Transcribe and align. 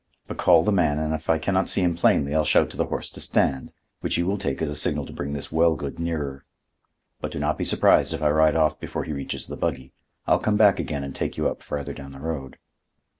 "But 0.27 0.37
call 0.39 0.63
the 0.63 0.71
man 0.71 0.97
and 0.97 1.13
if 1.13 1.29
I 1.29 1.37
can 1.37 1.53
not 1.53 1.69
see 1.69 1.81
him 1.81 1.95
plainly, 1.95 2.33
I'll 2.33 2.43
shout 2.43 2.71
to 2.71 2.75
the 2.77 2.87
horse 2.87 3.11
to 3.11 3.21
stand, 3.21 3.71
which 3.99 4.17
you 4.17 4.25
will 4.25 4.39
take 4.39 4.59
as 4.59 4.67
a 4.69 4.75
signal 4.75 5.05
to 5.05 5.13
bring 5.13 5.33
this 5.33 5.51
Wellgood 5.51 5.99
nearer. 5.99 6.43
But 7.19 7.31
do 7.31 7.37
not 7.37 7.55
be 7.55 7.63
surprised 7.65 8.11
if 8.11 8.23
I 8.23 8.31
ride 8.31 8.55
off 8.55 8.79
before 8.79 9.03
he 9.03 9.13
reaches 9.13 9.45
the 9.45 9.57
buggy. 9.57 9.93
I'll 10.25 10.39
come 10.39 10.57
back 10.57 10.79
again 10.79 11.03
and 11.03 11.13
take 11.13 11.37
you 11.37 11.47
up 11.47 11.61
farther 11.61 11.93
down 11.93 12.13
the 12.13 12.19
road." 12.19 12.57